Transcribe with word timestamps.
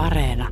Areena. 0.00 0.48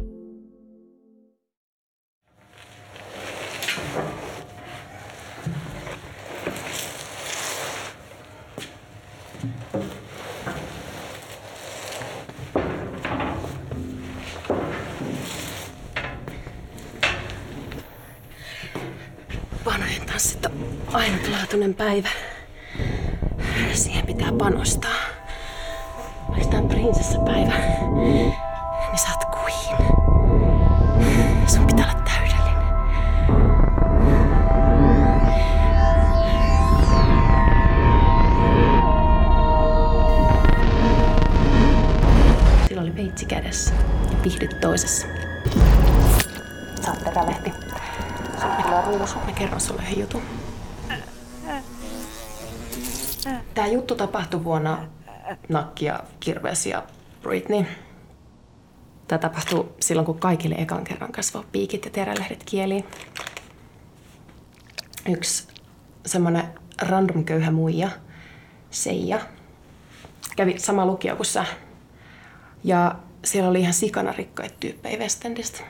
Vanhojen 19.65 20.07
tanssit 20.07 20.47
on 20.47 20.53
ainutlaatuinen 20.93 21.75
päivä. 21.75 22.09
Siihen 23.73 24.07
pitää 24.07 24.33
panostaa. 24.33 24.91
Vaikka 26.29 26.49
tää 26.51 26.61
on 26.61 26.69
prinsessapäivä, 26.69 27.53
niin 27.97 28.99
sä 28.99 29.09
Peitsi 43.19 43.35
kädessä 43.35 43.75
ja 44.11 44.19
pihdyt 44.23 44.61
toisessa. 44.61 45.07
Sä 46.85 46.91
oot 46.91 47.05
terälehti. 47.05 47.53
Mä 49.27 49.33
kerron 49.35 49.61
sulle 49.61 49.83
yhden 49.83 50.01
jutun. 50.01 50.23
Tämä 53.55 53.67
juttu 53.67 53.95
tapahtui 53.95 54.45
vuonna 54.45 54.89
Nakki 55.49 55.85
ja 55.85 56.01
Kirves 56.21 56.67
ja 56.67 56.83
Britney. 57.23 57.65
Tämä 59.09 59.19
tapahtui 59.19 59.69
silloin, 59.81 60.07
kun 60.07 60.19
kaikille 60.19 60.55
ekan 60.55 60.85
kerran 60.85 61.13
kasvoi 61.13 61.45
piikit 61.53 61.85
ja 61.85 61.91
terälehdet 61.91 62.43
kieliin. 62.45 62.85
Yksi 65.09 65.49
semmoinen 66.07 66.45
random 66.83 67.25
köyhä 67.25 67.51
muija, 67.51 67.91
Seija, 68.71 69.21
kävi 70.37 70.59
sama 70.59 70.87
lukio 70.87 71.17
kuin 71.17 71.27
sä. 71.27 71.45
Ja 72.65 72.95
siellä 73.25 73.51
oli 73.51 73.61
ihan 73.61 73.75
sikana 73.75 74.13
rikkoja 74.13 74.49
tyyppejä 74.61 74.99
West 74.99 75.25
Endistä. 75.25 75.61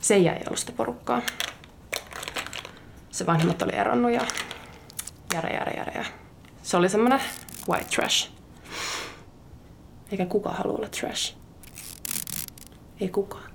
Seija 0.00 0.32
ei 0.32 0.42
ollut 0.46 0.58
sitä 0.58 0.72
porukkaa. 0.72 1.22
Se 3.10 3.26
vanhemmat 3.26 3.62
oli 3.62 3.74
eronnut 3.74 4.12
ja 4.12 4.26
jare, 5.34 5.54
jare, 5.54 5.72
jare. 5.72 6.06
Se 6.62 6.76
oli 6.76 6.88
semmonen 6.88 7.20
white 7.68 7.96
trash. 7.96 8.30
Eikä 10.10 10.26
kuka 10.26 10.50
halua 10.50 10.76
olla 10.76 10.88
trash. 10.88 11.36
Ei 13.00 13.08
kukaan. 13.08 13.52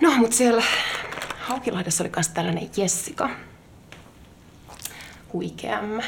No, 0.00 0.10
mutta 0.16 0.36
siellä 0.36 0.62
Haukilahdessa 1.40 2.04
oli 2.04 2.12
myös 2.16 2.28
tällainen 2.28 2.70
Jessica. 2.76 3.30
Huikeämmä. 5.32 6.02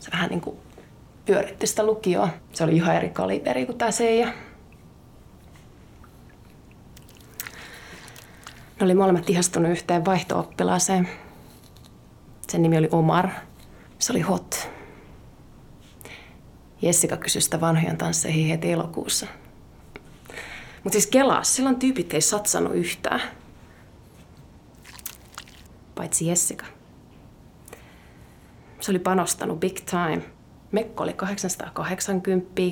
Se 0.00 0.10
vähän 0.12 0.30
niinku 0.30 0.60
pyöritti 1.24 1.66
sitä 1.66 1.86
lukioa. 1.86 2.28
Se 2.52 2.64
oli 2.64 2.76
ihan 2.76 2.96
eri 2.96 3.08
kaliberi 3.08 3.66
kuin 3.66 3.78
tää 3.78 3.90
Seija. 3.90 4.26
Ne 8.80 8.84
oli 8.84 8.94
molemmat 8.94 9.30
ihastunut 9.30 9.70
yhteen 9.70 10.04
vaihto-oppilaaseen. 10.04 11.08
Sen 12.48 12.62
nimi 12.62 12.78
oli 12.78 12.88
Omar. 12.92 13.28
Se 13.98 14.12
oli 14.12 14.20
hot. 14.20 14.70
Jessica 16.82 17.16
kysyi 17.16 17.42
sitä 17.42 17.60
vanhojen 17.60 17.98
tansseihin 17.98 18.48
heti 18.48 18.72
elokuussa. 18.72 19.26
Mutta 20.84 20.92
siis 20.92 21.06
kelaa, 21.06 21.44
silloin 21.44 21.76
tyypit 21.76 22.14
ei 22.14 22.20
satsannut 22.20 22.74
yhtään. 22.74 23.20
Paitsi 25.94 26.26
Jessica. 26.26 26.66
Se 28.80 28.90
oli 28.90 28.98
panostanut 28.98 29.60
big 29.60 29.78
time. 29.90 30.22
Mekko 30.72 31.02
oli 31.02 31.12
880, 31.12 32.62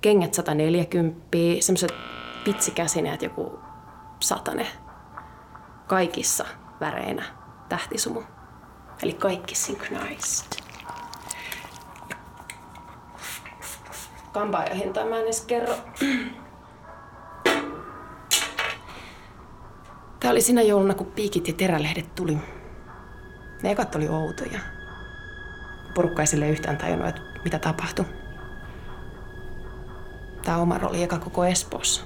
kengät 0.00 0.34
140, 0.34 1.26
semmoiset 1.60 1.92
pitsikäsineet 2.44 3.22
joku 3.22 3.58
satane. 4.20 4.66
Kaikissa 5.86 6.44
väreinä 6.80 7.24
tähtisumu. 7.68 8.22
Eli 9.02 9.12
kaikki 9.12 9.54
synchronized. 9.54 10.60
Kampaajahintaa 14.32 15.04
mä 15.04 15.16
en 15.16 15.24
edes 15.24 15.40
kerro. 15.40 15.74
Tää 20.20 20.30
oli 20.30 20.40
sinä 20.40 20.62
jouluna, 20.62 20.94
kun 20.94 21.06
piikit 21.06 21.48
ja 21.48 21.54
terälehdet 21.54 22.14
tuli. 22.14 22.38
Ne 23.62 23.70
ekat 23.70 23.94
oli 23.94 24.08
outoja. 24.08 24.60
Porukka 25.94 26.22
ei 26.22 26.50
yhtään 26.50 26.76
tajunnut, 26.76 27.08
että 27.08 27.20
mitä 27.44 27.58
tapahtui. 27.58 28.04
Tää 30.44 30.58
Omar 30.58 30.84
oli 30.84 31.02
eka 31.02 31.18
koko 31.18 31.44
Espoossa. 31.44 32.02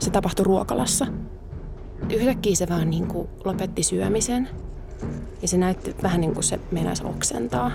Se 0.00 0.10
tapahtui 0.10 0.44
ruokalassa. 0.44 1.06
Yhtäkkiä 2.10 2.54
se 2.54 2.68
vaan 2.68 2.90
niin 2.90 3.06
kuin 3.06 3.28
lopetti 3.44 3.82
syömisen. 3.82 4.48
Ja 5.42 5.48
se 5.48 5.56
näytti 5.56 5.94
vähän 6.02 6.20
niin 6.20 6.34
kuin 6.34 6.44
se 6.44 6.60
meinasi 6.70 7.04
oksentaa. 7.04 7.70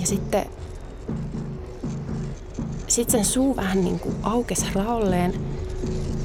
Ja 0.00 0.06
sitten 0.06 0.46
sitten 2.92 3.24
sen 3.24 3.32
suu 3.32 3.56
vähän 3.56 3.84
niin 3.84 3.98
kuin 3.98 4.14
aukesi 4.22 4.66
raolleen. 4.74 5.34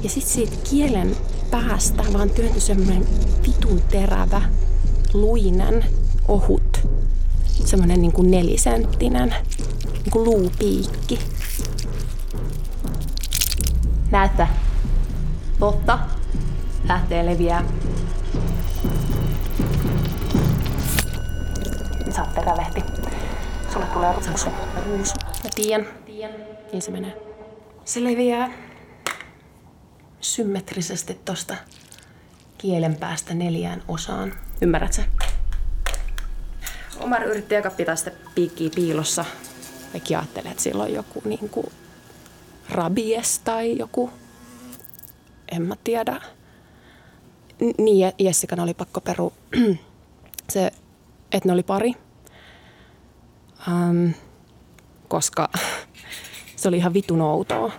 Ja 0.02 0.08
sitten 0.08 0.32
siitä 0.32 0.56
kielen 0.70 1.16
päästä 1.50 2.04
vaan 2.12 2.30
työntyi 2.30 2.60
semmoinen 2.60 3.06
vitun 3.46 3.82
terävä, 3.90 4.42
luinen, 5.14 5.84
ohut, 6.28 6.88
semmoinen 7.64 8.02
niin 8.02 8.12
kuin 8.12 8.30
nelisenttinen, 8.30 9.34
niin 9.92 10.10
kuin 10.12 10.24
luupiikki. 10.24 11.18
Näytä. 14.10 14.46
Totta. 15.60 15.98
Lähtee 16.88 17.26
leviää. 17.26 17.64
Sä 22.16 22.22
oot 22.22 22.34
terälehti. 22.34 22.84
Sulle 23.72 23.86
tulee 23.86 24.12
ruusu. 24.12 24.50
Ruusu. 24.86 25.14
Mä 25.44 25.50
tiedän. 25.54 25.86
Niin 26.72 26.82
se 26.82 26.90
menee. 26.90 27.16
Se 27.84 28.04
leviää 28.04 28.50
symmetrisesti 30.20 31.20
tosta 31.24 31.54
kielen 32.58 32.96
päästä 32.96 33.34
neljään 33.34 33.82
osaan. 33.88 34.32
Ymmärrät 34.60 34.92
sä? 34.92 35.02
Omar 37.00 37.22
yritti 37.22 37.56
aika 37.56 37.70
pitää 37.70 37.96
sitä 37.96 38.10
piikkiä 38.34 38.70
piilossa. 38.74 39.24
Mekin 39.92 40.18
ajattelee, 40.18 40.50
että 40.50 40.62
sillä 40.62 40.82
on 40.82 40.92
joku 40.92 41.22
niin 41.24 41.48
kuin 41.48 41.66
rabies 42.70 43.38
tai 43.38 43.78
joku, 43.78 44.10
en 45.52 45.62
mä 45.62 45.74
tiedä. 45.84 46.20
Niin, 47.78 48.12
Jessikan 48.18 48.60
oli 48.60 48.74
pakko 48.74 49.00
peru 49.00 49.32
se, 50.52 50.70
että 51.32 51.48
ne 51.48 51.52
oli 51.52 51.62
pari. 51.62 51.92
Um, 53.68 54.12
koska 55.08 55.48
se 56.56 56.68
oli 56.68 56.76
ihan 56.76 56.94
vitun 56.94 57.20
outoa. 57.20 57.72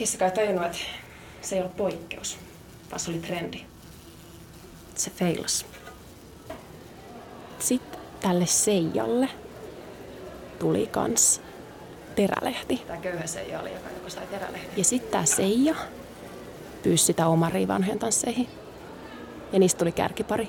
Jessica 0.00 0.24
ei 0.24 0.30
tajunnut, 0.30 0.64
että 0.64 0.78
se 1.42 1.56
ei 1.56 1.62
ole 1.62 1.70
poikkeus, 1.76 2.38
vaan 2.90 3.00
se 3.00 3.10
oli 3.10 3.18
trendi. 3.18 3.64
Se 4.94 5.10
feilas. 5.10 5.66
Sitten 7.64 8.00
tälle 8.20 8.46
Seijalle 8.46 9.28
tuli 10.58 10.86
kans 10.86 11.40
terälehti. 12.16 12.82
Tämä 12.86 12.98
köyhä 12.98 13.26
Seija 13.26 13.60
oli, 13.60 13.72
joka, 13.72 13.90
joka 13.98 14.10
sai 14.10 14.26
terälehti. 14.26 14.68
Ja 14.76 14.84
sitten 14.84 15.10
tämä 15.10 15.24
Seija 15.24 15.74
pyysi 16.82 17.04
sitä 17.04 17.26
Omaria 17.26 17.68
vanhojen 17.68 17.98
tansseihin. 17.98 18.48
Ja 19.52 19.58
niistä 19.58 19.78
tuli 19.78 19.92
kärkipari. 19.92 20.48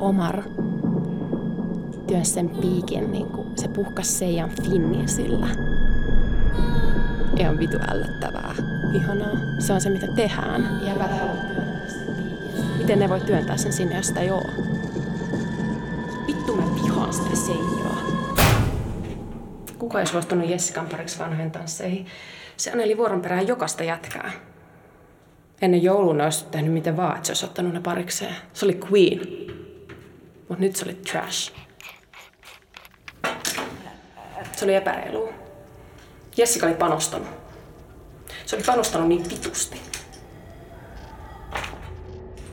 Omar 0.00 0.42
työnsi 2.06 2.30
sen 2.30 2.48
piikin, 2.48 3.12
niin 3.12 3.26
kuin 3.26 3.58
se 3.58 3.68
puhkas 3.68 4.18
Seijan 4.18 4.50
finnin 4.62 5.08
sillä. 5.08 5.48
Ihan 7.38 7.58
vitu 7.58 7.76
ällöttävää. 7.92 8.71
Ihanaa. 8.94 9.36
Se 9.58 9.72
on 9.72 9.80
se, 9.80 9.90
mitä 9.90 10.06
tehdään. 10.06 10.80
Piikin. 10.80 11.72
Miten 12.78 12.98
ne 12.98 13.08
voi 13.08 13.20
työntää 13.20 13.56
sen 13.56 13.72
sinne, 13.72 13.96
jos 13.96 14.06
sitä 14.06 14.20
ei 14.20 14.30
oo? 14.30 14.44
Vittu 16.26 16.56
mä 16.56 16.62
vihaan 16.82 17.12
sitä 17.12 17.36
Seijaa. 17.36 18.02
Kuka 19.78 20.00
ei 20.00 20.06
suostunut 20.06 20.48
Jessikan 20.50 20.86
pariksi 20.86 21.18
vanhojen 21.18 21.50
tansseihin? 21.50 22.06
Se 22.56 22.70
aneli 22.70 22.96
vuoron 22.96 23.22
perään 23.22 23.48
jokasta 23.48 23.84
jätkää. 23.84 24.32
Ennen 25.62 25.82
joulua 25.82 26.14
ne 26.14 26.24
olisi 26.24 26.44
tehnyt 26.44 26.72
miten 26.72 26.96
vaan, 26.96 27.16
että 27.16 27.26
se 27.26 27.30
olisi 27.30 27.44
ottanut 27.44 27.72
ne 27.72 27.80
parikseen. 27.80 28.34
Se 28.52 28.64
oli 28.64 28.80
Queen. 28.92 29.20
Mutta 30.48 30.64
nyt 30.64 30.76
se 30.76 30.84
oli 30.84 30.94
trash. 30.94 31.52
Se 34.52 34.64
oli 34.64 34.74
epäreilu. 34.74 35.28
Jessica 36.36 36.66
oli 36.66 36.74
panostanut. 36.74 37.41
Se 38.52 38.56
oli 38.56 38.64
panostanut 38.64 39.08
niin 39.08 39.30
vitusti. 39.30 39.80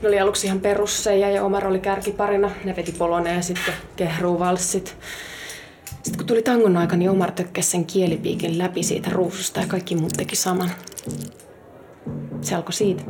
Ne 0.02 0.08
oli 0.08 0.20
aluksi 0.20 0.46
ihan 0.46 0.60
perusseja 0.60 1.30
ja 1.30 1.44
Omar 1.44 1.66
oli 1.66 1.78
kärkiparina. 1.78 2.50
Ne 2.64 2.76
veti 2.76 2.92
poloneen 2.92 3.36
ja 3.36 3.42
sitten 3.42 3.74
kehruuvalssit. 3.96 4.96
Sitten 5.86 6.16
kun 6.16 6.26
tuli 6.26 6.42
tangon 6.42 6.76
aika, 6.76 6.96
niin 6.96 7.10
Omar 7.10 7.30
tökkäsi 7.30 7.70
sen 7.70 7.84
kielipiikin 7.84 8.58
läpi 8.58 8.82
siitä 8.82 9.10
ruususta 9.10 9.60
ja 9.60 9.66
kaikki 9.66 9.96
muut 9.96 10.12
teki 10.12 10.36
saman. 10.36 10.70
Se 12.40 12.54
alkoi 12.54 12.72
siitä. 12.72 13.02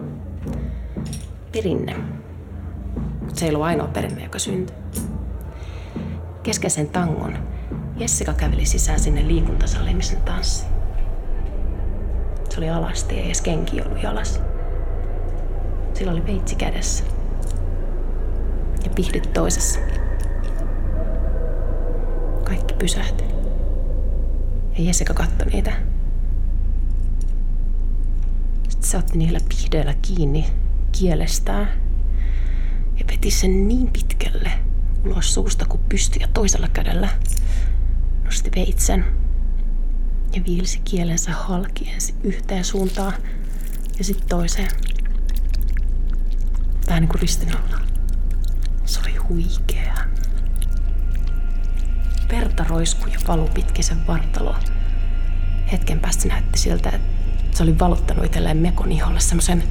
Perinne. 1.52 1.96
Mutta 3.20 3.40
se 3.40 3.46
ei 3.46 3.50
ollut 3.50 3.66
ainoa 3.66 3.88
perinne, 3.88 4.24
joka 4.24 4.38
syntyi. 4.38 4.76
Kesken 6.42 6.70
sen 6.70 6.88
tangon 6.88 7.38
Jessica 7.96 8.32
käveli 8.32 8.66
sisään 8.66 9.00
sinne 9.00 9.28
liikuntasaliin, 9.28 9.96
missä 9.96 10.16
tanssi. 10.16 10.79
Oli 12.60 12.70
alasti, 12.70 13.14
ei 13.14 13.26
edes 13.26 13.40
kenki 13.40 13.82
ollut 13.82 14.02
jalas. 14.02 14.40
Sillä 15.94 16.12
oli 16.12 16.26
veitsi 16.26 16.54
kädessä. 16.56 17.04
Ja 18.84 18.90
pihdit 18.94 19.32
toisessa. 19.32 19.80
Kaikki 22.44 22.74
pysähtyi. 22.74 23.26
Ja 24.78 24.84
Jessica 24.84 25.14
katsoi 25.14 25.46
niitä. 25.46 25.72
Sitten 28.68 28.90
se 28.90 28.96
otti 28.96 29.18
niillä 29.18 29.38
pihdeillä 29.48 29.94
kiinni 30.02 30.46
kielestään 30.92 31.68
ja 32.98 33.04
veti 33.12 33.30
sen 33.30 33.68
niin 33.68 33.88
pitkälle 33.92 34.50
ulos 35.06 35.34
suusta 35.34 35.66
kuin 35.68 35.80
pystyi 35.88 36.22
ja 36.22 36.28
toisella 36.34 36.68
kädellä 36.68 37.08
nosti 38.24 38.50
veitsen 38.56 39.19
ja 40.34 40.42
viilsi 40.46 40.80
kielensä 40.84 41.32
halkien 41.32 41.98
yhteen 42.24 42.64
suuntaan 42.64 43.12
ja 43.98 44.04
sitten 44.04 44.28
toiseen. 44.28 44.70
Vähän 46.86 47.00
niin 47.00 47.08
kuin 47.08 47.20
ristinalla. 47.20 47.80
Se 48.84 49.00
oli 49.00 49.16
huikea. 49.16 49.94
Verta 52.30 52.64
roiskui 52.64 53.12
ja 53.12 53.18
valu 53.28 53.48
pitkin 53.48 53.84
sen 53.84 54.06
vartaloa. 54.06 54.60
Hetken 55.72 56.00
päästä 56.00 56.28
näytti 56.28 56.58
siltä, 56.58 56.90
että 56.90 57.56
se 57.56 57.62
oli 57.62 57.78
valuttanut 57.78 58.24
itselleen 58.24 58.56
mekon 58.56 58.92
iholle 58.92 59.20
semmoisen 59.20 59.64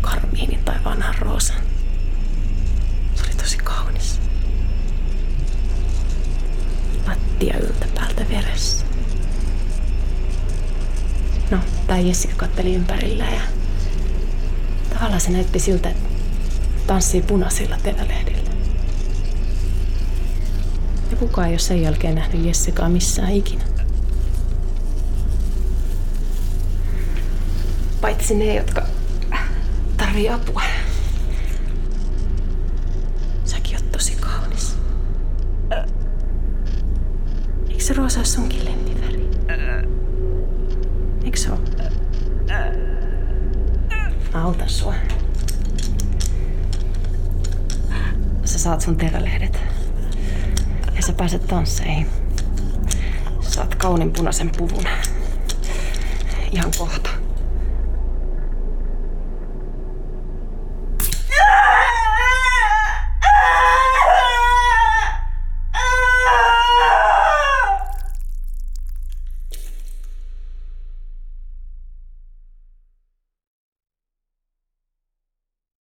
karmiinin 0.00 0.64
tai 0.64 0.84
vanhan 0.84 1.14
roosan. 1.18 1.71
Jessica 12.06 12.34
katteli 12.36 12.74
ympärillä 12.74 13.24
ja 13.24 13.40
tavallaan 14.94 15.20
se 15.20 15.30
näytti 15.30 15.58
siltä, 15.58 15.88
että 15.88 16.08
tanssii 16.86 17.22
punaisilla 17.22 17.76
terälehdillä. 17.82 18.50
Ja 21.10 21.16
kukaan 21.16 21.46
ei 21.48 21.52
ole 21.52 21.58
sen 21.58 21.82
jälkeen 21.82 22.14
nähnyt 22.14 22.44
Jessicaa 22.44 22.88
missään 22.88 23.32
ikinä. 23.32 23.64
Paitsi 28.00 28.34
ne, 28.34 28.54
jotka 28.54 28.86
tarvii 29.96 30.28
apua. 30.28 30.62
Säkin 33.44 33.76
oot 33.76 33.92
tosi 33.92 34.16
kaunis. 34.20 34.76
Eikö 37.68 37.84
se 37.84 37.94
roosa 37.94 38.24
sunkin 38.24 38.64
lempiväri? 38.64 39.28
Eikö 41.24 41.38
se 41.38 41.50
ole? 41.52 41.58
Mä 44.34 44.44
autan 44.44 44.68
sua. 44.68 44.94
Sä 48.44 48.58
saat 48.58 48.80
sun 48.80 48.96
terälehdet. 48.96 49.60
Ja 50.96 51.02
sä 51.02 51.12
pääset 51.12 51.46
tansseihin. 51.46 52.06
Saat 53.40 53.74
kaunin 53.74 54.12
punaisen 54.12 54.50
puvun. 54.58 54.84
Ihan 56.52 56.72
kohta. 56.78 57.10